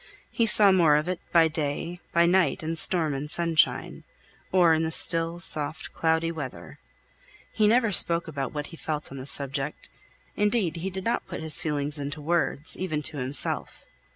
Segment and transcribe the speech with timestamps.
[0.31, 4.03] He saw more of it by day, by night, in storm and sunshine,
[4.51, 6.79] or in the still, soft, cloudy weather.
[7.53, 9.89] He never spoke about what he felt on the subject;
[10.35, 13.85] indeed, he did not put his feelings into words, even to himself.